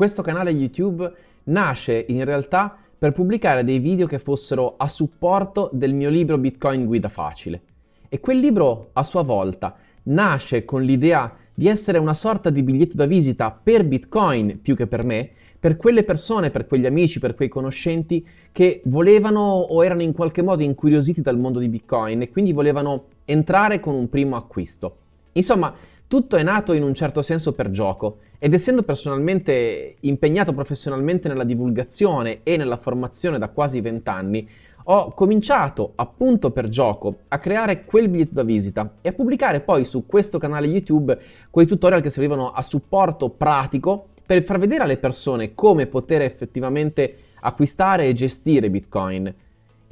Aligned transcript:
questo 0.00 0.22
canale 0.22 0.50
YouTube 0.52 1.12
nasce 1.44 2.06
in 2.08 2.24
realtà 2.24 2.74
per 2.96 3.12
pubblicare 3.12 3.64
dei 3.64 3.80
video 3.80 4.06
che 4.06 4.18
fossero 4.18 4.76
a 4.78 4.88
supporto 4.88 5.68
del 5.74 5.92
mio 5.92 6.08
libro 6.08 6.38
Bitcoin 6.38 6.86
Guida 6.86 7.10
Facile. 7.10 7.60
E 8.08 8.18
quel 8.18 8.38
libro 8.38 8.88
a 8.94 9.04
sua 9.04 9.20
volta 9.20 9.76
nasce 10.04 10.64
con 10.64 10.84
l'idea 10.84 11.36
di 11.52 11.68
essere 11.68 11.98
una 11.98 12.14
sorta 12.14 12.48
di 12.48 12.62
biglietto 12.62 12.96
da 12.96 13.04
visita 13.04 13.50
per 13.50 13.84
Bitcoin 13.84 14.62
più 14.62 14.74
che 14.74 14.86
per 14.86 15.04
me, 15.04 15.32
per 15.60 15.76
quelle 15.76 16.02
persone, 16.02 16.48
per 16.48 16.66
quegli 16.66 16.86
amici, 16.86 17.18
per 17.18 17.34
quei 17.34 17.48
conoscenti 17.48 18.26
che 18.52 18.80
volevano 18.86 19.42
o 19.42 19.84
erano 19.84 20.00
in 20.00 20.14
qualche 20.14 20.40
modo 20.40 20.62
incuriositi 20.62 21.20
dal 21.20 21.36
mondo 21.36 21.58
di 21.58 21.68
Bitcoin 21.68 22.22
e 22.22 22.30
quindi 22.30 22.54
volevano 22.54 23.04
entrare 23.26 23.80
con 23.80 23.92
un 23.92 24.08
primo 24.08 24.36
acquisto. 24.36 24.96
Insomma, 25.32 25.74
tutto 26.08 26.36
è 26.36 26.42
nato 26.42 26.72
in 26.72 26.84
un 26.84 26.94
certo 26.94 27.20
senso 27.20 27.52
per 27.52 27.70
gioco 27.70 28.20
ed 28.42 28.54
essendo 28.54 28.82
personalmente 28.82 29.96
impegnato 30.00 30.54
professionalmente 30.54 31.28
nella 31.28 31.44
divulgazione 31.44 32.40
e 32.42 32.56
nella 32.56 32.78
formazione 32.78 33.38
da 33.38 33.50
quasi 33.50 33.82
vent'anni, 33.82 34.48
ho 34.84 35.12
cominciato 35.12 35.92
appunto 35.96 36.50
per 36.50 36.70
gioco 36.70 37.18
a 37.28 37.38
creare 37.38 37.84
quel 37.84 38.08
biglietto 38.08 38.32
da 38.32 38.42
visita 38.42 38.94
e 39.02 39.10
a 39.10 39.12
pubblicare 39.12 39.60
poi 39.60 39.84
su 39.84 40.06
questo 40.06 40.38
canale 40.38 40.68
YouTube 40.68 41.18
quei 41.50 41.66
tutorial 41.66 42.00
che 42.00 42.08
servivano 42.08 42.50
a 42.50 42.62
supporto 42.62 43.28
pratico 43.28 44.08
per 44.24 44.42
far 44.42 44.58
vedere 44.58 44.84
alle 44.84 44.96
persone 44.96 45.54
come 45.54 45.86
poter 45.86 46.22
effettivamente 46.22 47.16
acquistare 47.40 48.06
e 48.06 48.14
gestire 48.14 48.70
Bitcoin. 48.70 49.34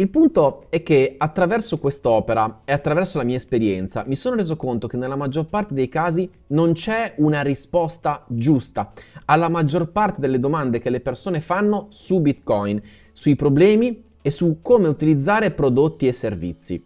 Il 0.00 0.10
punto 0.10 0.66
è 0.68 0.84
che 0.84 1.16
attraverso 1.18 1.80
quest'opera 1.80 2.60
e 2.64 2.70
attraverso 2.70 3.18
la 3.18 3.24
mia 3.24 3.34
esperienza 3.34 4.04
mi 4.06 4.14
sono 4.14 4.36
reso 4.36 4.54
conto 4.54 4.86
che 4.86 4.96
nella 4.96 5.16
maggior 5.16 5.46
parte 5.46 5.74
dei 5.74 5.88
casi 5.88 6.30
non 6.48 6.72
c'è 6.72 7.14
una 7.16 7.42
risposta 7.42 8.24
giusta 8.28 8.92
alla 9.24 9.48
maggior 9.48 9.90
parte 9.90 10.20
delle 10.20 10.38
domande 10.38 10.78
che 10.78 10.90
le 10.90 11.00
persone 11.00 11.40
fanno 11.40 11.88
su 11.88 12.20
Bitcoin, 12.20 12.80
sui 13.10 13.34
problemi 13.34 14.04
e 14.22 14.30
su 14.30 14.58
come 14.62 14.86
utilizzare 14.86 15.50
prodotti 15.50 16.06
e 16.06 16.12
servizi. 16.12 16.80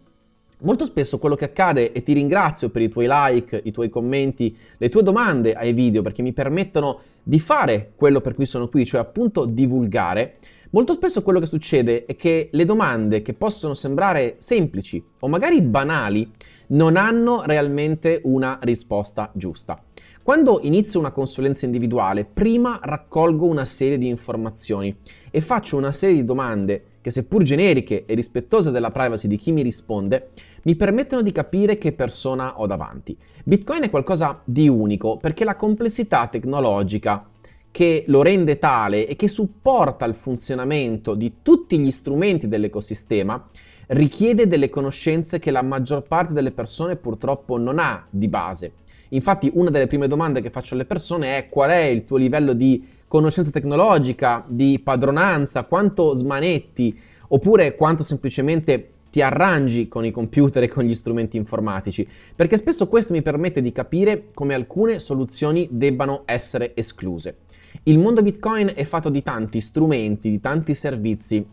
Molto 0.61 0.85
spesso 0.85 1.19
quello 1.19 1.35
che 1.35 1.45
accade, 1.45 1.91
e 1.91 2.01
ti 2.01 2.13
ringrazio 2.13 2.69
per 2.69 2.81
i 2.81 2.89
tuoi 2.89 3.05
like, 3.07 3.61
i 3.63 3.71
tuoi 3.71 3.89
commenti, 3.89 4.57
le 4.75 4.89
tue 4.89 5.03
domande 5.03 5.53
ai 5.53 5.73
video 5.73 6.01
perché 6.01 6.23
mi 6.23 6.33
permettono 6.33 6.99
di 7.21 7.39
fare 7.39 7.91
quello 7.95 8.21
per 8.21 8.33
cui 8.33 8.47
sono 8.47 8.69
qui, 8.69 8.87
cioè 8.87 9.01
appunto 9.01 9.45
divulgare, 9.45 10.37
molto 10.73 10.93
spesso 10.93 11.23
quello 11.23 11.39
che 11.39 11.45
succede 11.45 12.05
è 12.05 12.15
che 12.15 12.49
le 12.51 12.65
domande 12.65 13.21
che 13.21 13.33
possono 13.33 13.73
sembrare 13.73 14.35
semplici 14.39 15.03
o 15.19 15.27
magari 15.27 15.61
banali 15.61 16.29
non 16.67 16.97
hanno 16.97 17.43
realmente 17.45 18.21
una 18.23 18.59
risposta 18.61 19.31
giusta. 19.33 19.81
Quando 20.23 20.59
inizio 20.63 20.99
una 20.99 21.11
consulenza 21.11 21.65
individuale, 21.65 22.23
prima 22.25 22.79
raccolgo 22.81 23.45
una 23.45 23.65
serie 23.65 23.97
di 23.97 24.07
informazioni 24.07 24.95
e 25.29 25.41
faccio 25.41 25.77
una 25.77 25.91
serie 25.91 26.15
di 26.15 26.23
domande 26.23 26.85
che 27.01 27.11
seppur 27.11 27.43
generiche 27.43 28.05
e 28.05 28.15
rispettose 28.15 28.71
della 28.71 28.91
privacy 28.91 29.27
di 29.27 29.35
chi 29.35 29.51
mi 29.51 29.61
risponde, 29.61 30.29
mi 30.63 30.75
permettono 30.75 31.21
di 31.21 31.33
capire 31.33 31.77
che 31.77 31.91
persona 31.91 32.59
ho 32.61 32.65
davanti. 32.65 33.15
Bitcoin 33.43 33.83
è 33.83 33.89
qualcosa 33.89 34.41
di 34.45 34.69
unico 34.69 35.17
perché 35.17 35.43
la 35.43 35.57
complessità 35.57 36.27
tecnologica 36.27 37.27
che 37.73 38.03
lo 38.05 38.21
rende 38.21 38.59
tale 38.59 39.07
e 39.07 39.15
che 39.15 39.27
supporta 39.27 40.05
il 40.05 40.13
funzionamento 40.13 41.15
di 41.15 41.37
tutti 41.41 41.79
gli 41.79 41.89
strumenti 41.89 42.47
dell'ecosistema 42.47 43.49
richiede 43.87 44.47
delle 44.47 44.69
conoscenze 44.69 45.39
che 45.39 45.49
la 45.49 45.63
maggior 45.63 46.03
parte 46.03 46.33
delle 46.33 46.51
persone 46.51 46.97
purtroppo 46.97 47.57
non 47.57 47.79
ha 47.79 48.05
di 48.11 48.27
base. 48.27 48.73
Infatti 49.09 49.49
una 49.55 49.71
delle 49.71 49.87
prime 49.87 50.07
domande 50.07 50.39
che 50.39 50.51
faccio 50.51 50.75
alle 50.75 50.85
persone 50.85 51.35
è 51.35 51.49
qual 51.49 51.71
è 51.71 51.81
il 51.85 52.05
tuo 52.05 52.17
livello 52.17 52.53
di 52.53 52.87
conoscenza 53.07 53.49
tecnologica, 53.49 54.45
di 54.47 54.79
padronanza, 54.79 55.63
quanto 55.63 56.13
smanetti 56.13 56.95
oppure 57.29 57.75
quanto 57.75 58.03
semplicemente 58.03 58.89
ti 59.09 59.19
arrangi 59.23 59.87
con 59.87 60.05
i 60.05 60.11
computer 60.11 60.61
e 60.61 60.67
con 60.67 60.83
gli 60.83 60.93
strumenti 60.93 61.37
informatici, 61.37 62.07
perché 62.35 62.57
spesso 62.57 62.87
questo 62.87 63.13
mi 63.13 63.23
permette 63.23 63.63
di 63.63 63.71
capire 63.71 64.25
come 64.35 64.53
alcune 64.53 64.99
soluzioni 64.99 65.67
debbano 65.71 66.21
essere 66.25 66.75
escluse. 66.75 67.37
Il 67.81 67.97
mondo 67.97 68.21
Bitcoin 68.21 68.71
è 68.75 68.83
fatto 68.83 69.09
di 69.09 69.23
tanti 69.23 69.59
strumenti, 69.59 70.29
di 70.29 70.39
tanti 70.39 70.75
servizi, 70.75 71.45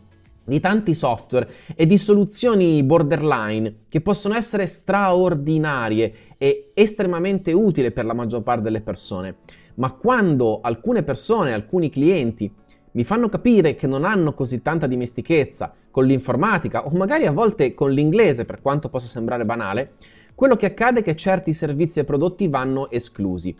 di 0.43 0.59
tanti 0.59 0.93
software 0.93 1.49
e 1.75 1.85
di 1.85 1.97
soluzioni 1.97 2.83
borderline 2.83 3.75
che 3.89 4.01
possono 4.01 4.35
essere 4.35 4.67
straordinarie 4.67 6.13
e 6.37 6.71
estremamente 6.73 7.51
utili 7.51 7.91
per 7.91 8.05
la 8.05 8.13
maggior 8.13 8.43
parte 8.43 8.61
delle 8.61 8.81
persone. 8.81 9.37
Ma 9.75 9.91
quando 9.91 10.59
alcune 10.61 11.03
persone, 11.03 11.53
alcuni 11.53 11.89
clienti 11.89 12.51
mi 12.93 13.03
fanno 13.03 13.29
capire 13.29 13.75
che 13.75 13.87
non 13.87 14.03
hanno 14.03 14.33
così 14.33 14.61
tanta 14.61 14.87
dimestichezza 14.87 15.73
con 15.89 16.05
l'informatica 16.05 16.85
o 16.85 16.89
magari 16.91 17.25
a 17.25 17.31
volte 17.31 17.73
con 17.73 17.91
l'inglese, 17.91 18.45
per 18.45 18.61
quanto 18.61 18.89
possa 18.89 19.07
sembrare 19.07 19.45
banale, 19.45 19.93
quello 20.35 20.55
che 20.55 20.65
accade 20.65 20.99
è 20.99 21.03
che 21.03 21.15
certi 21.15 21.53
servizi 21.53 21.99
e 21.99 22.03
prodotti 22.03 22.47
vanno 22.47 22.89
esclusi. 22.89 23.55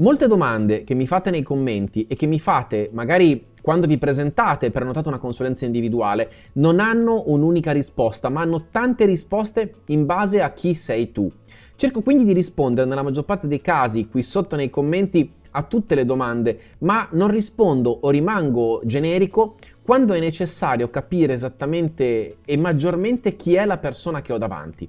Molte 0.00 0.28
domande 0.28 0.84
che 0.84 0.94
mi 0.94 1.08
fate 1.08 1.30
nei 1.30 1.42
commenti 1.42 2.06
e 2.06 2.14
che 2.14 2.26
mi 2.26 2.38
fate 2.38 2.88
magari 2.92 3.46
quando 3.60 3.88
vi 3.88 3.98
presentate 3.98 4.70
per 4.70 4.82
annotare 4.82 5.08
una 5.08 5.18
consulenza 5.18 5.64
individuale 5.64 6.30
non 6.52 6.78
hanno 6.78 7.24
un'unica 7.26 7.72
risposta, 7.72 8.28
ma 8.28 8.42
hanno 8.42 8.66
tante 8.70 9.06
risposte 9.06 9.74
in 9.86 10.06
base 10.06 10.40
a 10.40 10.52
chi 10.52 10.74
sei 10.74 11.10
tu. 11.10 11.28
Cerco 11.74 12.02
quindi 12.02 12.24
di 12.24 12.32
rispondere 12.32 12.86
nella 12.86 13.02
maggior 13.02 13.24
parte 13.24 13.48
dei 13.48 13.60
casi 13.60 14.06
qui 14.06 14.22
sotto 14.22 14.54
nei 14.54 14.70
commenti 14.70 15.32
a 15.50 15.64
tutte 15.64 15.96
le 15.96 16.04
domande, 16.04 16.60
ma 16.78 17.08
non 17.10 17.28
rispondo 17.28 17.90
o 18.02 18.10
rimango 18.10 18.80
generico 18.84 19.56
quando 19.82 20.14
è 20.14 20.20
necessario 20.20 20.90
capire 20.90 21.32
esattamente 21.32 22.36
e 22.44 22.56
maggiormente 22.56 23.34
chi 23.34 23.56
è 23.56 23.64
la 23.64 23.78
persona 23.78 24.22
che 24.22 24.32
ho 24.32 24.38
davanti. 24.38 24.88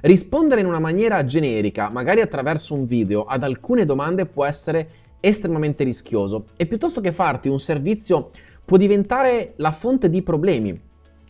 Rispondere 0.00 0.60
in 0.60 0.66
una 0.68 0.78
maniera 0.78 1.24
generica, 1.24 1.90
magari 1.90 2.20
attraverso 2.20 2.72
un 2.72 2.86
video, 2.86 3.24
ad 3.24 3.42
alcune 3.42 3.84
domande 3.84 4.26
può 4.26 4.44
essere 4.44 4.88
estremamente 5.18 5.82
rischioso 5.82 6.46
e 6.56 6.66
piuttosto 6.66 7.00
che 7.00 7.10
farti 7.10 7.48
un 7.48 7.58
servizio 7.58 8.30
può 8.64 8.76
diventare 8.76 9.54
la 9.56 9.72
fonte 9.72 10.08
di 10.08 10.22
problemi. 10.22 10.80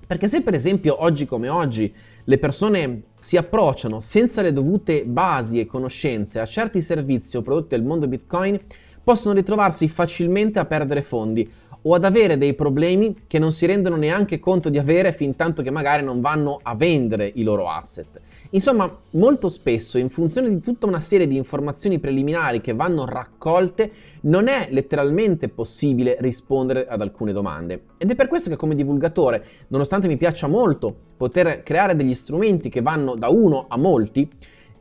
Perché 0.07 0.29
se 0.29 0.43
per 0.43 0.53
esempio 0.53 1.03
oggi 1.03 1.25
come 1.25 1.49
oggi 1.49 1.95
le 2.25 2.39
persone 2.39 3.05
si 3.19 3.39
approcciano 3.39 4.01
senza 4.01 4.43
le 4.43 4.53
dovute 4.53 5.05
basi 5.05 5.61
e 5.61 5.67
conoscenze 5.67 6.39
a 6.39 6.45
certi 6.45 6.83
servizi 6.83 7.39
o 7.39 7.43
prodotti 7.43 7.69
del 7.71 7.85
mondo 7.85 8.07
Bitcoin, 8.07 8.61
possono 9.03 9.35
ritrovarsi 9.35 9.89
facilmente 9.89 10.59
a 10.59 10.67
perdere 10.67 11.01
fondi 11.01 11.51
o 11.83 11.95
ad 11.95 12.05
avere 12.05 12.37
dei 12.37 12.53
problemi 12.53 13.23
che 13.27 13.39
non 13.39 13.51
si 13.51 13.65
rendono 13.65 13.97
neanche 13.97 14.39
conto 14.39 14.69
di 14.69 14.79
avere 14.79 15.13
fin 15.13 15.37
tanto 15.37 15.63
che 15.63 15.71
magari 15.71 16.05
non 16.05 16.21
vanno 16.21 16.59
a 16.63 16.75
vendere 16.75 17.31
i 17.35 17.43
loro 17.43 17.71
asset. 17.71 18.21
Insomma, 18.51 18.91
molto 19.11 19.51
spesso, 19.51 19.99
in 19.99 20.09
funzione 20.09 20.49
di 20.49 20.61
tutta 20.61 20.87
una 20.87 21.01
serie 21.01 21.27
di 21.27 21.37
informazioni 21.37 21.99
preliminari 21.99 22.63
che 22.63 22.73
vanno 22.73 23.05
raccolte, 23.05 23.91
non 24.23 24.49
è 24.49 24.69
letteralmente 24.71 25.51
possibile 25.51 26.17
rispondere 26.21 26.87
ad 26.87 27.03
alcune 27.03 27.35
domande. 27.35 27.83
Ed 27.99 28.11
è 28.11 28.15
per 28.15 28.29
questo 28.29 28.49
che 28.49 28.57
come 28.57 28.75
divulgatore, 28.75 29.45
nonostante 29.69 30.09
mi 30.09 30.17
piaccia 30.17 30.47
molto 30.47 30.95
poter 31.19 31.63
creare 31.63 31.95
degli 31.95 32.15
strumenti 32.15 32.71
che 32.71 32.81
vanno 32.81 33.17
da 33.17 33.29
uno 33.29 33.67
a 33.69 33.77
molti, 33.77 34.27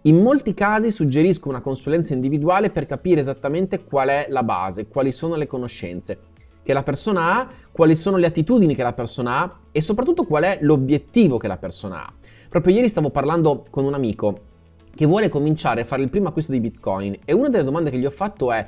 in 0.03 0.21
molti 0.21 0.53
casi 0.53 0.89
suggerisco 0.89 1.49
una 1.49 1.59
consulenza 1.59 2.13
individuale 2.13 2.69
per 2.69 2.85
capire 2.85 3.19
esattamente 3.19 3.83
qual 3.83 4.07
è 4.07 4.27
la 4.29 4.43
base, 4.43 4.87
quali 4.87 5.11
sono 5.11 5.35
le 5.35 5.47
conoscenze 5.47 6.19
che 6.63 6.73
la 6.73 6.83
persona 6.83 7.37
ha, 7.37 7.49
quali 7.71 7.95
sono 7.95 8.17
le 8.17 8.27
attitudini 8.27 8.75
che 8.75 8.83
la 8.83 8.91
persona 8.91 9.39
ha 9.39 9.59
e 9.71 9.81
soprattutto 9.81 10.25
qual 10.25 10.43
è 10.43 10.59
l'obiettivo 10.61 11.37
che 11.37 11.47
la 11.47 11.55
persona 11.55 12.05
ha. 12.05 12.13
Proprio 12.49 12.75
ieri 12.75 12.87
stavo 12.87 13.09
parlando 13.09 13.65
con 13.69 13.83
un 13.83 13.93
amico 13.93 14.39
che 14.95 15.05
vuole 15.05 15.29
cominciare 15.29 15.81
a 15.81 15.85
fare 15.85 16.01
il 16.01 16.09
primo 16.09 16.29
acquisto 16.29 16.51
di 16.51 16.59
Bitcoin 16.59 17.19
e 17.25 17.33
una 17.33 17.49
delle 17.49 17.63
domande 17.63 17.91
che 17.91 17.97
gli 17.97 18.05
ho 18.05 18.11
fatto 18.11 18.51
è 18.51 18.67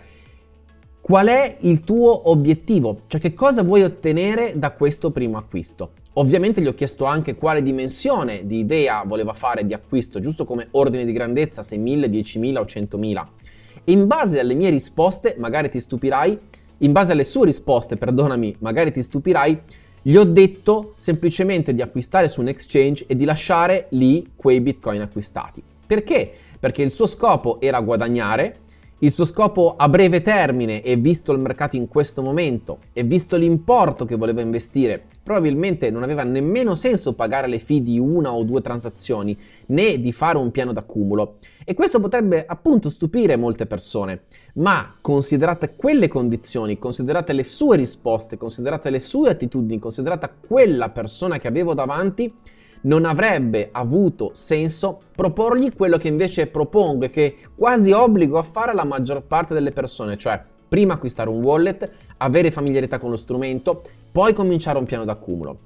qual 1.01 1.27
è 1.27 1.57
il 1.61 1.81
tuo 1.81 2.29
obiettivo? 2.29 3.01
Cioè 3.07 3.19
che 3.19 3.33
cosa 3.33 3.63
vuoi 3.63 3.83
ottenere 3.83 4.53
da 4.57 4.71
questo 4.71 5.11
primo 5.11 5.37
acquisto? 5.37 5.93
Ovviamente 6.13 6.61
gli 6.61 6.67
ho 6.67 6.73
chiesto 6.75 7.05
anche 7.05 7.35
quale 7.35 7.63
dimensione 7.63 8.45
di 8.45 8.59
idea 8.59 9.03
voleva 9.05 9.33
fare 9.33 9.65
di 9.65 9.73
acquisto, 9.73 10.19
giusto 10.19 10.43
come 10.45 10.67
ordine 10.71 11.05
di 11.05 11.11
grandezza, 11.13 11.61
6.000, 11.61 12.09
10.000 12.09 12.57
o 12.57 12.63
100.000. 12.63 13.25
E 13.85 13.91
in 13.91 14.05
base 14.05 14.39
alle 14.39 14.53
mie 14.53 14.69
risposte, 14.69 15.35
magari 15.39 15.69
ti 15.69 15.79
stupirai, 15.79 16.39
in 16.79 16.91
base 16.91 17.13
alle 17.13 17.23
sue 17.23 17.45
risposte, 17.45 17.95
perdonami, 17.95 18.57
magari 18.59 18.91
ti 18.91 19.01
stupirai, 19.01 19.61
gli 20.01 20.15
ho 20.15 20.23
detto 20.23 20.95
semplicemente 20.97 21.73
di 21.73 21.81
acquistare 21.81 22.29
su 22.29 22.41
un 22.41 22.47
exchange 22.47 23.05
e 23.07 23.15
di 23.15 23.25
lasciare 23.25 23.87
lì 23.89 24.31
quei 24.35 24.61
bitcoin 24.61 25.01
acquistati. 25.01 25.61
Perché? 25.85 26.31
Perché 26.59 26.81
il 26.81 26.91
suo 26.91 27.07
scopo 27.07 27.59
era 27.61 27.79
guadagnare 27.79 28.57
il 29.01 29.11
suo 29.11 29.23
scopo 29.23 29.75
a 29.77 29.87
breve 29.87 30.21
termine 30.21 30.81
e 30.81 30.97
visto 30.97 31.31
il 31.31 31.39
mercato 31.39 31.77
in 31.77 31.87
questo 31.87 32.21
momento 32.21 32.79
e 32.91 33.03
visto 33.03 33.37
l'importo 33.37 34.03
che 34.03 34.17
voleva 34.17 34.41
investire, 34.41 35.01
probabilmente 35.23 35.89
non 35.89 36.03
aveva 36.03 36.23
nemmeno 36.23 36.75
senso 36.75 37.13
pagare 37.13 37.47
le 37.47 37.59
fee 37.59 37.81
di 37.81 37.97
una 37.97 38.33
o 38.33 38.43
due 38.43 38.61
transazioni 38.61 39.37
né 39.67 40.01
di 40.01 40.11
fare 40.11 40.37
un 40.37 40.51
piano 40.51 40.73
d'accumulo. 40.73 41.37
E 41.63 41.73
questo 41.75 42.01
potrebbe 42.01 42.45
appunto 42.45 42.89
stupire 42.89 43.37
molte 43.37 43.67
persone, 43.67 44.23
ma 44.55 44.95
considerate 44.99 45.75
quelle 45.75 46.09
condizioni, 46.09 46.77
considerate 46.77 47.31
le 47.31 47.43
sue 47.45 47.77
risposte, 47.77 48.37
considerate 48.37 48.89
le 48.89 48.99
sue 48.99 49.29
attitudini, 49.29 49.79
considerata 49.79 50.29
quella 50.29 50.89
persona 50.89 51.37
che 51.37 51.47
avevo 51.47 51.73
davanti, 51.73 52.33
non 52.81 53.05
avrebbe 53.05 53.69
avuto 53.71 54.31
senso 54.33 54.99
proporgli 55.15 55.73
quello 55.73 55.97
che 55.97 56.07
invece 56.07 56.47
propongo 56.47 57.05
e 57.05 57.09
che 57.09 57.37
quasi 57.55 57.91
obbligo 57.91 58.37
a 58.37 58.43
fare 58.43 58.73
la 58.73 58.83
maggior 58.85 59.23
parte 59.23 59.53
delle 59.53 59.71
persone, 59.71 60.17
cioè 60.17 60.41
prima 60.67 60.93
acquistare 60.93 61.29
un 61.29 61.41
wallet, 61.41 61.89
avere 62.17 62.51
familiarità 62.51 62.99
con 62.99 63.09
lo 63.09 63.17
strumento, 63.17 63.81
poi 64.11 64.33
cominciare 64.33 64.77
un 64.77 64.85
piano 64.85 65.03
d'accumulo. 65.03 65.57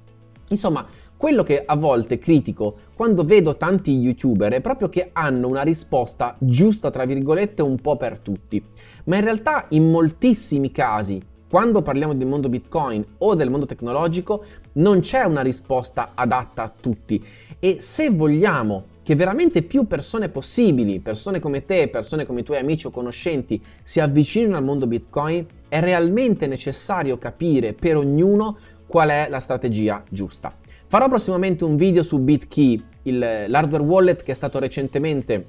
Insomma, 0.48 0.86
quello 1.16 1.42
che 1.42 1.62
a 1.64 1.76
volte 1.76 2.18
critico 2.18 2.76
quando 2.94 3.24
vedo 3.24 3.56
tanti 3.56 3.92
youtuber 3.92 4.52
è 4.52 4.60
proprio 4.60 4.88
che 4.88 5.10
hanno 5.12 5.48
una 5.48 5.62
risposta 5.62 6.36
giusta, 6.38 6.90
tra 6.90 7.04
virgolette, 7.04 7.62
un 7.62 7.80
po' 7.80 7.96
per 7.96 8.18
tutti. 8.18 8.62
Ma 9.04 9.16
in 9.16 9.24
realtà 9.24 9.66
in 9.70 9.90
moltissimi 9.90 10.70
casi 10.70 11.22
quando 11.54 11.82
parliamo 11.82 12.14
del 12.14 12.26
mondo 12.26 12.48
Bitcoin 12.48 13.04
o 13.18 13.36
del 13.36 13.48
mondo 13.48 13.64
tecnologico 13.64 14.44
non 14.72 14.98
c'è 14.98 15.22
una 15.22 15.40
risposta 15.40 16.10
adatta 16.14 16.64
a 16.64 16.72
tutti 16.80 17.24
e 17.60 17.76
se 17.78 18.10
vogliamo 18.10 18.86
che 19.04 19.14
veramente 19.14 19.62
più 19.62 19.86
persone 19.86 20.30
possibili, 20.30 20.98
persone 20.98 21.38
come 21.38 21.64
te, 21.64 21.86
persone 21.86 22.26
come 22.26 22.40
i 22.40 22.42
tuoi 22.42 22.58
amici 22.58 22.88
o 22.88 22.90
conoscenti, 22.90 23.62
si 23.84 24.00
avvicinino 24.00 24.56
al 24.56 24.64
mondo 24.64 24.88
Bitcoin, 24.88 25.46
è 25.68 25.78
realmente 25.78 26.48
necessario 26.48 27.18
capire 27.18 27.72
per 27.72 27.98
ognuno 27.98 28.58
qual 28.88 29.10
è 29.10 29.28
la 29.30 29.38
strategia 29.38 30.02
giusta. 30.08 30.52
Farò 30.88 31.06
prossimamente 31.06 31.62
un 31.62 31.76
video 31.76 32.02
su 32.02 32.18
BitKey, 32.18 32.84
il, 33.02 33.44
l'hardware 33.46 33.84
wallet 33.84 34.24
che 34.24 34.32
è 34.32 34.34
stato 34.34 34.58
recentemente 34.58 35.46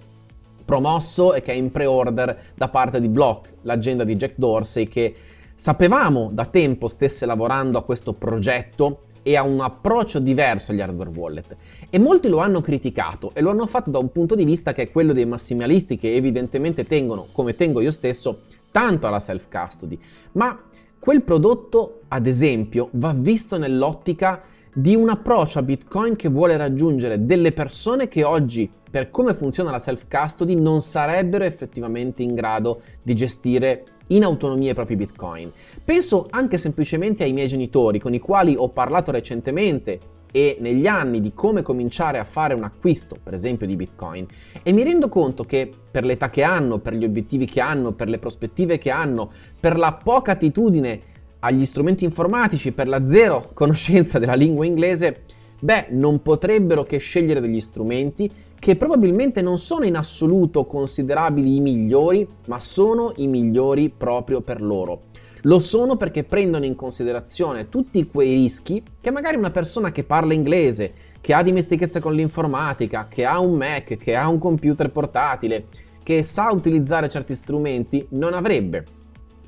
promosso 0.65 1.33
e 1.33 1.41
che 1.41 1.51
è 1.51 1.55
in 1.55 1.71
pre-order 1.71 2.51
da 2.53 2.67
parte 2.67 3.01
di 3.01 3.07
Block, 3.07 3.53
l'agenda 3.63 4.03
di 4.03 4.15
Jack 4.15 4.33
Dorsey 4.35 4.87
che 4.87 5.15
Sapevamo 5.55 6.29
da 6.33 6.45
tempo 6.45 6.87
stesse 6.89 7.25
lavorando 7.25 7.77
a 7.77 7.83
questo 7.83 8.13
progetto 8.13 9.05
e 9.23 9.35
a 9.37 9.41
un 9.41 9.61
approccio 9.61 10.19
diverso 10.19 10.71
agli 10.71 10.81
hardware 10.81 11.09
wallet 11.09 11.55
e 11.89 11.97
molti 11.97 12.27
lo 12.27 12.37
hanno 12.37 12.61
criticato 12.61 13.31
e 13.33 13.41
lo 13.41 13.49
hanno 13.49 13.65
fatto 13.65 13.89
da 13.89 13.97
un 13.97 14.11
punto 14.11 14.35
di 14.35 14.43
vista 14.43 14.73
che 14.73 14.83
è 14.83 14.91
quello 14.91 15.13
dei 15.13 15.25
massimalisti 15.25 15.97
che 15.97 16.13
evidentemente 16.13 16.83
tengono, 16.83 17.27
come 17.31 17.55
tengo 17.55 17.81
io 17.81 17.89
stesso, 17.89 18.41
tanto 18.69 19.07
alla 19.07 19.19
self 19.19 19.47
custody, 19.49 19.97
ma 20.33 20.61
quel 20.99 21.23
prodotto 21.23 22.01
ad 22.09 22.27
esempio 22.27 22.89
va 22.91 23.13
visto 23.15 23.57
nell'ottica 23.57 24.43
di 24.71 24.93
un 24.93 25.09
approccio 25.09 25.57
a 25.57 25.63
Bitcoin 25.63 26.17
che 26.17 26.27
vuole 26.27 26.57
raggiungere 26.57 27.25
delle 27.25 27.53
persone 27.53 28.09
che 28.09 28.23
oggi, 28.23 28.69
per 28.91 29.09
come 29.09 29.33
funziona 29.33 29.71
la 29.71 29.79
self 29.79 30.05
custody, 30.09 30.53
non 30.53 30.81
sarebbero 30.81 31.45
effettivamente 31.45 32.21
in 32.21 32.35
grado 32.35 32.81
di 33.01 33.15
gestire 33.15 33.85
in 34.07 34.23
autonomia 34.23 34.71
i 34.71 34.75
propri 34.75 34.95
bitcoin. 34.95 35.51
Penso 35.83 36.27
anche 36.29 36.57
semplicemente 36.57 37.23
ai 37.23 37.33
miei 37.33 37.47
genitori 37.47 37.99
con 37.99 38.13
i 38.13 38.19
quali 38.19 38.55
ho 38.57 38.69
parlato 38.69 39.11
recentemente 39.11 39.99
e 40.31 40.57
negli 40.59 40.85
anni 40.85 41.21
di 41.21 41.33
come 41.33 41.61
cominciare 41.61 42.19
a 42.19 42.25
fare 42.25 42.53
un 42.53 42.63
acquisto, 42.63 43.15
per 43.23 43.33
esempio 43.33 43.65
di 43.65 43.77
bitcoin, 43.77 44.27
e 44.63 44.73
mi 44.73 44.83
rendo 44.83 45.07
conto 45.07 45.45
che 45.45 45.71
per 45.89 46.03
l'età 46.03 46.29
che 46.29 46.43
hanno, 46.43 46.79
per 46.79 46.93
gli 46.93 47.05
obiettivi 47.05 47.45
che 47.45 47.61
hanno, 47.61 47.93
per 47.93 48.09
le 48.09 48.19
prospettive 48.19 48.77
che 48.77 48.91
hanno, 48.91 49.31
per 49.57 49.77
la 49.77 49.93
poca 49.93 50.33
attitudine 50.33 50.99
agli 51.39 51.65
strumenti 51.65 52.03
informatici, 52.03 52.73
per 52.73 52.89
la 52.89 53.07
zero 53.07 53.51
conoscenza 53.55 54.19
della 54.19 54.33
lingua 54.33 54.65
inglese, 54.65 55.21
beh, 55.57 55.87
non 55.91 56.21
potrebbero 56.21 56.83
che 56.83 56.97
scegliere 56.97 57.39
degli 57.39 57.61
strumenti 57.61 58.29
che 58.65 58.77
probabilmente 58.77 59.43
non 59.43 59.59
sono 59.59 59.85
in 59.85 59.95
assoluto 59.95 60.65
considerabili 60.65 61.57
i 61.57 61.59
migliori, 61.59 62.27
ma 62.47 62.59
sono 62.59 63.13
i 63.17 63.27
migliori 63.27 63.93
proprio 63.95 64.41
per 64.41 64.59
loro. 64.59 65.03
Lo 65.43 65.59
sono 65.59 65.97
perché 65.97 66.23
prendono 66.23 66.65
in 66.65 66.73
considerazione 66.73 67.69
tutti 67.69 68.07
quei 68.07 68.33
rischi 68.33 68.81
che 68.99 69.11
magari 69.11 69.37
una 69.37 69.51
persona 69.51 69.91
che 69.91 70.03
parla 70.03 70.33
inglese, 70.33 70.93
che 71.21 71.35
ha 71.35 71.43
dimestichezza 71.43 71.99
con 71.99 72.15
l'informatica, 72.15 73.05
che 73.07 73.23
ha 73.23 73.39
un 73.39 73.55
Mac, 73.55 73.97
che 73.97 74.15
ha 74.15 74.27
un 74.27 74.39
computer 74.39 74.89
portatile, 74.89 75.67
che 76.01 76.23
sa 76.23 76.51
utilizzare 76.51 77.07
certi 77.07 77.35
strumenti, 77.35 78.03
non 78.13 78.33
avrebbe. 78.33 78.83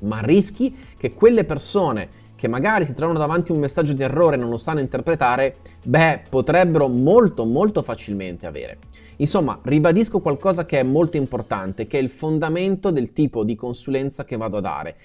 Ma 0.02 0.20
rischi 0.20 0.72
che 0.96 1.12
quelle 1.12 1.42
persone 1.42 2.08
che 2.36 2.46
magari 2.46 2.84
si 2.84 2.94
trovano 2.94 3.18
davanti 3.18 3.50
a 3.50 3.54
un 3.54 3.60
messaggio 3.62 3.94
di 3.94 4.02
errore 4.04 4.36
e 4.36 4.38
non 4.38 4.48
lo 4.48 4.58
sanno 4.58 4.78
interpretare, 4.78 5.56
beh, 5.82 6.20
potrebbero 6.30 6.86
molto 6.86 7.44
molto 7.44 7.82
facilmente 7.82 8.46
avere. 8.46 8.78
Insomma, 9.20 9.58
ribadisco 9.62 10.20
qualcosa 10.20 10.64
che 10.64 10.78
è 10.78 10.82
molto 10.82 11.16
importante, 11.16 11.86
che 11.86 11.98
è 11.98 12.02
il 12.02 12.08
fondamento 12.08 12.90
del 12.90 13.12
tipo 13.12 13.42
di 13.42 13.56
consulenza 13.56 14.24
che 14.24 14.36
vado 14.36 14.58
a 14.58 14.60
dare. 14.60 14.96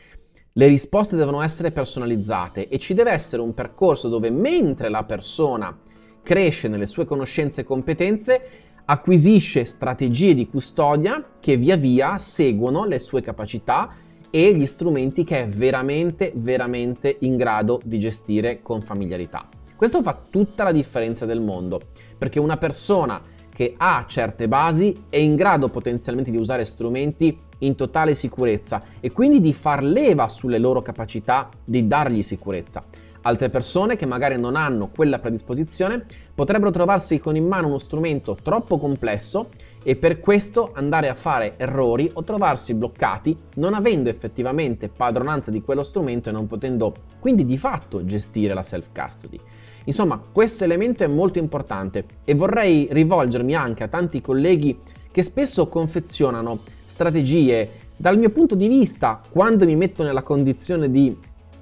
Le 0.53 0.67
risposte 0.67 1.15
devono 1.15 1.41
essere 1.41 1.71
personalizzate 1.71 2.67
e 2.67 2.77
ci 2.77 2.93
deve 2.93 3.11
essere 3.11 3.41
un 3.41 3.55
percorso 3.55 4.09
dove 4.09 4.29
mentre 4.29 4.89
la 4.89 5.03
persona 5.03 5.75
cresce 6.21 6.67
nelle 6.67 6.85
sue 6.85 7.05
conoscenze 7.05 7.61
e 7.61 7.63
competenze, 7.63 8.41
acquisisce 8.85 9.65
strategie 9.65 10.35
di 10.35 10.47
custodia 10.47 11.31
che 11.39 11.57
via 11.57 11.75
via 11.75 12.19
seguono 12.19 12.85
le 12.85 12.99
sue 12.99 13.21
capacità 13.21 13.95
e 14.29 14.53
gli 14.53 14.65
strumenti 14.67 15.23
che 15.23 15.41
è 15.41 15.47
veramente, 15.47 16.31
veramente 16.35 17.17
in 17.21 17.35
grado 17.35 17.81
di 17.83 17.97
gestire 17.97 18.61
con 18.61 18.83
familiarità. 18.83 19.49
Questo 19.75 20.03
fa 20.03 20.19
tutta 20.29 20.63
la 20.63 20.71
differenza 20.71 21.25
del 21.25 21.41
mondo, 21.41 21.81
perché 22.17 22.39
una 22.39 22.57
persona 22.57 23.21
che 23.53 23.75
ha 23.77 24.05
certe 24.07 24.47
basi 24.47 25.03
è 25.09 25.17
in 25.17 25.35
grado 25.35 25.69
potenzialmente 25.69 26.31
di 26.31 26.37
usare 26.37 26.65
strumenti 26.65 27.37
in 27.59 27.75
totale 27.75 28.15
sicurezza 28.15 28.83
e 28.99 29.11
quindi 29.11 29.39
di 29.39 29.53
far 29.53 29.83
leva 29.83 30.27
sulle 30.27 30.57
loro 30.57 30.81
capacità 30.81 31.49
di 31.63 31.87
dargli 31.87 32.23
sicurezza. 32.23 32.83
Altre 33.25 33.49
persone 33.49 33.95
che 33.95 34.05
magari 34.05 34.37
non 34.37 34.57
hanno 34.57 34.89
quella 34.89 35.19
predisposizione 35.19 36.05
potrebbero 36.33 36.71
trovarsi 36.71 37.19
con 37.19 37.37
in 37.37 37.47
mano 37.47 37.67
uno 37.67 37.77
strumento 37.77 38.37
troppo 38.41 38.77
complesso 38.77 39.49
e 39.81 39.95
per 39.95 40.19
questo 40.19 40.71
andare 40.73 41.07
a 41.07 41.13
fare 41.13 41.53
errori 41.57 42.09
o 42.13 42.23
trovarsi 42.23 42.73
bloccati 42.73 43.37
non 43.55 43.75
avendo 43.75 44.09
effettivamente 44.09 44.89
padronanza 44.89 45.51
di 45.51 45.61
quello 45.61 45.83
strumento 45.83 46.29
e 46.29 46.31
non 46.33 46.47
potendo 46.47 46.93
quindi 47.19 47.45
di 47.45 47.57
fatto 47.57 48.03
gestire 48.03 48.53
la 48.53 48.63
self 48.63 48.89
custody. 48.93 49.39
Insomma, 49.85 50.21
questo 50.31 50.63
elemento 50.63 51.03
è 51.03 51.07
molto 51.07 51.39
importante 51.39 52.05
e 52.23 52.35
vorrei 52.35 52.87
rivolgermi 52.89 53.53
anche 53.53 53.83
a 53.83 53.87
tanti 53.87 54.21
colleghi 54.21 54.77
che 55.11 55.23
spesso 55.23 55.67
confezionano 55.67 56.59
strategie. 56.85 57.81
Dal 57.95 58.17
mio 58.17 58.29
punto 58.29 58.55
di 58.55 58.67
vista 58.67 59.21
quando 59.29 59.65
mi 59.65 59.75
metto 59.75 60.03
nella 60.03 60.23
condizione 60.23 60.89
di 60.89 61.15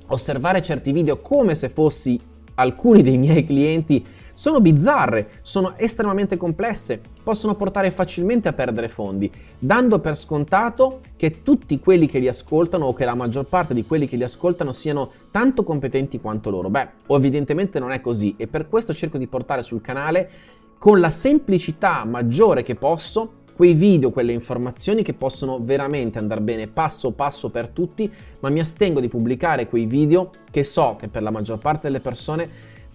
osservare 0.07 0.61
certi 0.61 0.91
video 0.91 1.17
come 1.17 1.55
se 1.55 1.69
fossi 1.69 2.19
alcuni 2.55 3.01
dei 3.01 3.17
miei 3.17 3.45
clienti 3.45 4.05
sono 4.33 4.61
bizzarre, 4.61 5.39
sono 5.41 5.73
estremamente 5.77 6.37
complesse, 6.37 6.99
possono 7.23 7.55
portare 7.55 7.91
facilmente 7.91 8.47
a 8.47 8.53
perdere 8.53 8.89
fondi, 8.89 9.31
dando 9.57 9.99
per 9.99 10.15
scontato 10.15 11.01
che 11.15 11.43
tutti 11.43 11.79
quelli 11.79 12.07
che 12.07 12.19
li 12.19 12.27
ascoltano 12.27 12.85
o 12.85 12.93
che 12.93 13.05
la 13.05 13.15
maggior 13.15 13.45
parte 13.45 13.73
di 13.73 13.85
quelli 13.85 14.07
che 14.07 14.15
li 14.15 14.23
ascoltano 14.23 14.71
siano 14.71 15.11
tanto 15.31 15.63
competenti 15.63 16.19
quanto 16.19 16.49
loro. 16.49 16.69
Beh, 16.69 16.87
evidentemente 17.07 17.79
non 17.79 17.91
è 17.91 18.01
così 18.01 18.35
e 18.37 18.47
per 18.47 18.67
questo 18.67 18.93
cerco 18.93 19.17
di 19.17 19.27
portare 19.27 19.63
sul 19.63 19.81
canale 19.81 20.29
con 20.77 20.99
la 20.99 21.11
semplicità 21.11 22.03
maggiore 22.05 22.63
che 22.63 22.75
posso 22.75 23.39
quei 23.53 23.75
video, 23.75 24.09
quelle 24.09 24.33
informazioni 24.33 25.03
che 25.03 25.13
possono 25.13 25.59
veramente 25.61 26.17
andare 26.17 26.41
bene 26.41 26.67
passo 26.67 27.11
passo 27.11 27.49
per 27.49 27.69
tutti, 27.69 28.11
ma 28.39 28.49
mi 28.49 28.59
astengo 28.59 28.99
di 28.99 29.07
pubblicare 29.07 29.67
quei 29.67 29.85
video 29.85 30.31
che 30.49 30.63
so 30.63 30.95
che 30.97 31.07
per 31.07 31.21
la 31.21 31.29
maggior 31.29 31.59
parte 31.59 31.81
delle 31.83 31.99
persone 31.99 32.49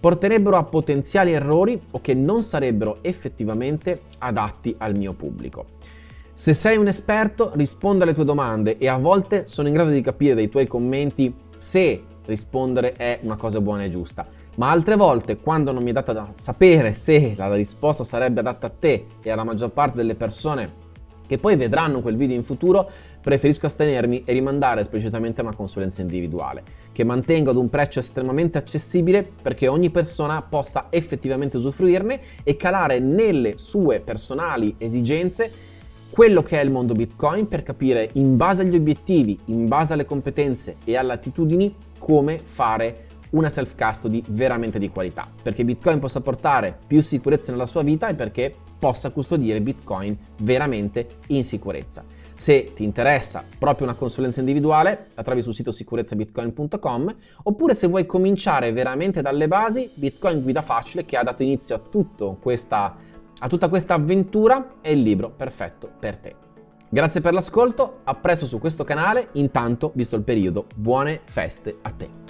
porterebbero 0.06 0.56
a 0.56 0.62
potenziali 0.62 1.32
errori 1.32 1.80
o 1.90 2.00
che 2.00 2.14
non 2.14 2.44
sarebbero 2.44 2.98
effettivamente 3.00 4.02
adatti 4.18 4.72
al 4.78 4.94
mio 4.94 5.14
pubblico. 5.14 5.64
Se 6.32 6.54
sei 6.54 6.76
un 6.76 6.86
esperto, 6.86 7.50
risponda 7.54 8.04
alle 8.04 8.14
tue 8.14 8.24
domande 8.24 8.78
e 8.78 8.86
a 8.86 8.98
volte 8.98 9.48
sono 9.48 9.66
in 9.66 9.74
grado 9.74 9.90
di 9.90 10.02
capire 10.02 10.36
dai 10.36 10.48
tuoi 10.48 10.68
commenti 10.68 11.34
se 11.56 12.04
rispondere 12.24 12.92
è 12.92 13.18
una 13.22 13.34
cosa 13.34 13.60
buona 13.60 13.82
e 13.82 13.88
giusta. 13.88 14.24
Ma 14.58 14.70
altre 14.70 14.94
volte, 14.94 15.38
quando 15.38 15.72
non 15.72 15.82
mi 15.82 15.90
è 15.90 15.94
data 15.94 16.12
da 16.12 16.30
sapere 16.36 16.94
se 16.94 17.34
la 17.36 17.52
risposta 17.52 18.04
sarebbe 18.04 18.38
adatta 18.38 18.68
a 18.68 18.72
te 18.78 19.06
e 19.20 19.30
alla 19.32 19.42
maggior 19.42 19.72
parte 19.72 19.96
delle 19.96 20.14
persone 20.14 20.84
che 21.26 21.38
poi 21.38 21.56
vedranno 21.56 22.00
quel 22.00 22.14
video 22.14 22.36
in 22.36 22.44
futuro, 22.44 22.88
preferisco 23.26 23.66
astenermi 23.66 24.22
e 24.24 24.32
rimandare 24.32 24.82
esplicitamente 24.82 25.40
a 25.40 25.44
una 25.44 25.56
consulenza 25.56 26.00
individuale, 26.00 26.62
che 26.92 27.02
mantenga 27.02 27.50
ad 27.50 27.56
un 27.56 27.68
prezzo 27.68 27.98
estremamente 27.98 28.56
accessibile 28.56 29.28
perché 29.42 29.66
ogni 29.66 29.90
persona 29.90 30.42
possa 30.42 30.86
effettivamente 30.90 31.56
usufruirne 31.56 32.20
e 32.44 32.54
calare 32.54 33.00
nelle 33.00 33.54
sue 33.58 33.98
personali 33.98 34.76
esigenze 34.78 35.50
quello 36.08 36.44
che 36.44 36.60
è 36.60 36.62
il 36.62 36.70
mondo 36.70 36.94
Bitcoin 36.94 37.48
per 37.48 37.64
capire 37.64 38.10
in 38.12 38.36
base 38.36 38.62
agli 38.62 38.76
obiettivi, 38.76 39.36
in 39.46 39.66
base 39.66 39.94
alle 39.94 40.04
competenze 40.04 40.76
e 40.84 40.96
alle 40.96 41.14
attitudini 41.14 41.74
come 41.98 42.38
fare 42.38 43.06
una 43.30 43.48
self 43.48 43.74
custody 43.76 44.22
veramente 44.28 44.78
di 44.78 44.88
qualità, 44.88 45.28
perché 45.42 45.64
Bitcoin 45.64 45.98
possa 45.98 46.20
portare 46.20 46.78
più 46.86 47.00
sicurezza 47.00 47.50
nella 47.50 47.66
sua 47.66 47.82
vita 47.82 48.06
e 48.06 48.14
perché 48.14 48.54
possa 48.78 49.10
custodire 49.10 49.60
Bitcoin 49.60 50.16
veramente 50.42 51.08
in 51.26 51.42
sicurezza. 51.42 52.04
Se 52.36 52.72
ti 52.74 52.84
interessa 52.84 53.42
proprio 53.58 53.86
una 53.86 53.96
consulenza 53.96 54.40
individuale, 54.40 55.06
la 55.14 55.22
trovi 55.22 55.40
sul 55.42 55.54
sito 55.54 55.72
sicurezzabitcoin.com 55.72 57.16
oppure 57.44 57.74
se 57.74 57.86
vuoi 57.86 58.04
cominciare 58.04 58.72
veramente 58.72 59.22
dalle 59.22 59.48
basi, 59.48 59.90
Bitcoin 59.94 60.42
Guida 60.42 60.62
Facile 60.62 61.04
che 61.04 61.16
ha 61.16 61.22
dato 61.22 61.42
inizio 61.42 61.74
a, 61.74 62.36
questa, 62.38 62.96
a 63.38 63.48
tutta 63.48 63.68
questa 63.68 63.94
avventura 63.94 64.74
è 64.82 64.90
il 64.90 65.00
libro 65.00 65.30
perfetto 65.30 65.90
per 65.98 66.16
te. 66.16 66.34
Grazie 66.88 67.20
per 67.20 67.32
l'ascolto, 67.32 68.00
a 68.04 68.14
presto 68.14 68.46
su 68.46 68.58
questo 68.58 68.84
canale, 68.84 69.30
intanto, 69.32 69.90
visto 69.94 70.14
il 70.14 70.22
periodo, 70.22 70.66
buone 70.76 71.22
feste 71.24 71.78
a 71.82 71.90
te. 71.90 72.25